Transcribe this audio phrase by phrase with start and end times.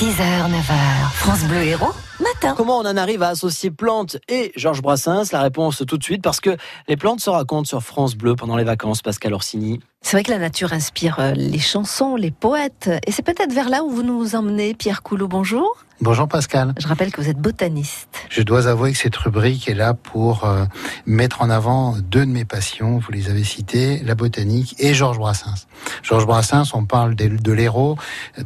[0.00, 2.54] 6h, 9h, France Bleu Héros, matin.
[2.56, 5.30] Comment on en arrive à associer plantes et Georges Brassens?
[5.30, 6.56] La réponse tout de suite, parce que
[6.88, 9.78] les plantes se racontent sur France Bleu pendant les vacances, Pascal Orsini.
[10.00, 13.68] C'est vrai que la nature inspire euh, les chansons, les poètes, et c'est peut-être vers
[13.68, 15.76] là où vous nous emmenez, Pierre Coulot, bonjour.
[16.02, 16.72] Bonjour Pascal.
[16.78, 18.08] Je rappelle que vous êtes botaniste.
[18.30, 20.64] Je dois avouer que cette rubrique est là pour euh,
[21.04, 25.18] mettre en avant deux de mes passions, vous les avez cités, la botanique et Georges
[25.18, 25.66] Brassens.
[26.02, 27.98] Georges Brassens, on parle de, de l'héros,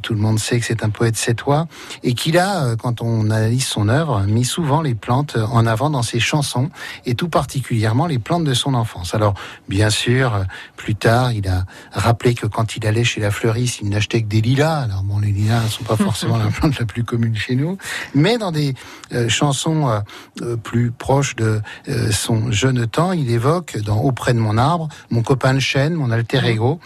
[0.03, 1.69] tout le monde sait que c'est un poète sétois,
[2.03, 5.91] et qu'il a, euh, quand on analyse son œuvre, mis souvent les plantes en avant
[5.91, 6.71] dans ses chansons,
[7.07, 9.15] et tout particulièrement les plantes de son enfance.
[9.15, 9.35] Alors,
[9.69, 10.45] bien sûr, euh,
[10.77, 14.29] plus tard, il a rappelé que quand il allait chez la fleuriste, il n'achetait que
[14.29, 14.81] des lilas.
[14.81, 17.77] Alors bon, les lilas ne sont pas forcément la plante la plus commune chez nous,
[18.15, 18.75] mais dans des
[19.13, 20.01] euh, chansons euh,
[20.43, 24.89] euh, plus proches de euh, son jeune temps, il évoque dans Auprès de mon arbre,
[25.11, 26.81] mon copain le chêne, mon alter ego.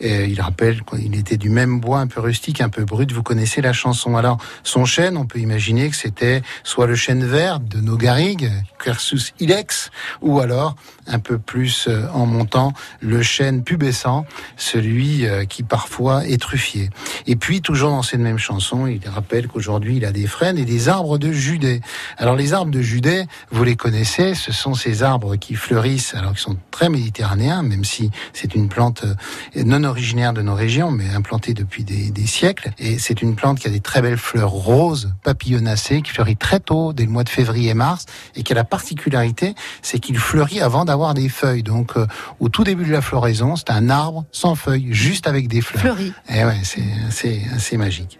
[0.00, 3.12] Et il rappelle qu'il était du même bois, un peu rustique, un peu brut.
[3.12, 4.16] Vous connaissez la chanson.
[4.16, 8.50] Alors, son chêne, on peut imaginer que c'était soit le chêne vert de nos garrigues,
[8.82, 9.90] Quercus ilex,
[10.20, 16.90] ou alors, un peu plus en montant, le chêne pubescent, celui qui parfois est truffier.
[17.26, 20.64] Et puis, toujours dans cette même chanson, il rappelle qu'aujourd'hui, il a des frênes et
[20.64, 21.80] des arbres de Judée.
[22.18, 26.32] Alors, les arbres de Judée, vous les connaissez, ce sont ces arbres qui fleurissent, alors
[26.32, 30.90] qu'ils sont très méditerranéens, même si c'est une plante euh, non originaire de nos régions,
[30.90, 32.72] mais implantée depuis des, des siècles.
[32.80, 36.58] Et c'est une plante qui a des très belles fleurs roses, papillonnacées, qui fleurit très
[36.58, 40.18] tôt, dès le mois de février et mars, et qui a la particularité, c'est qu'il
[40.18, 41.62] fleurit avant d'avoir des feuilles.
[41.62, 42.08] Donc, euh,
[42.40, 45.82] au tout début de la floraison, c'est un arbre sans feuilles, juste avec des fleurs.
[45.82, 46.12] Fleury.
[46.28, 48.18] Et ouais, c'est c'est assez magique.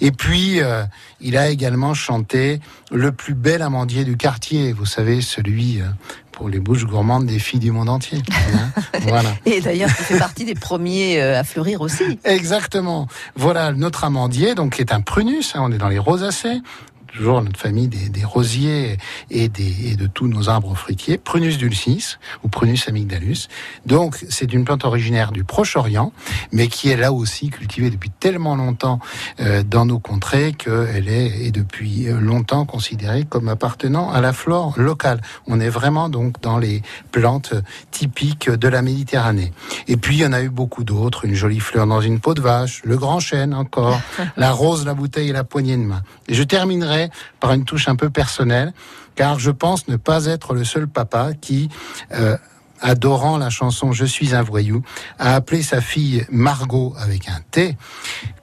[0.00, 0.84] Et puis, euh,
[1.20, 4.72] il a également chanté le plus bel amandier du quartier.
[4.72, 5.84] Vous savez, celui euh,
[6.32, 8.22] pour les bouches gourmandes des filles du monde entier.
[8.30, 9.30] Hein voilà.
[9.46, 12.18] Et d'ailleurs, il fait partie des premiers euh, à fleurir aussi.
[12.24, 13.08] Exactement.
[13.36, 15.54] Voilà notre amandier, donc qui est un prunus.
[15.54, 16.60] hein, on est dans les rosacées.
[17.06, 18.98] Toujours notre famille des, des rosiers
[19.30, 23.48] et, des, et de tous nos arbres fruitiers, Prunus dulcis ou Prunus amygdalus.
[23.86, 26.12] Donc, c'est une plante originaire du Proche-Orient,
[26.52, 29.00] mais qui est là aussi cultivée depuis tellement longtemps
[29.40, 34.32] euh, dans nos contrées qu'elle est, et depuis euh, longtemps considérée comme appartenant à la
[34.32, 35.20] flore locale.
[35.46, 36.82] On est vraiment donc dans les
[37.12, 37.54] plantes
[37.90, 39.52] typiques de la Méditerranée.
[39.88, 41.24] Et puis, il y en a eu beaucoup d'autres.
[41.24, 44.00] Une jolie fleur dans une peau de vache, le grand chêne encore,
[44.36, 46.02] la rose, la bouteille et la poignée de main.
[46.28, 46.95] Et je terminerai
[47.40, 48.72] par une touche un peu personnelle,
[49.14, 51.68] car je pense ne pas être le seul papa qui,
[52.12, 52.36] euh,
[52.80, 54.82] adorant la chanson Je suis un voyou,
[55.18, 57.76] a appelé sa fille Margot avec un T,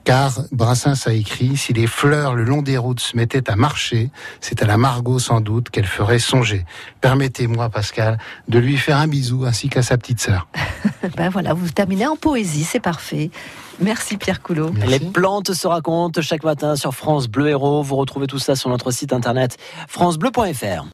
[0.04, 4.10] car Brassens a écrit Si les fleurs le long des routes se mettaient à marcher,
[4.40, 6.64] c'est à la Margot sans doute qu'elle ferait songer.
[7.00, 10.48] Permettez-moi, Pascal, de lui faire un bisou ainsi qu'à sa petite sœur.
[11.18, 13.30] Ben voilà, vous terminez en poésie, c'est parfait.
[13.78, 14.70] Merci Pierre Coulot.
[14.70, 14.90] Merci.
[14.90, 17.82] Les plantes se racontent chaque matin sur France Bleu Héros.
[17.82, 20.82] Vous retrouvez tout ça sur notre site internet francebleu.fr.